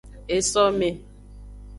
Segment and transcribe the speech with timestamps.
[0.35, 0.89] Esome.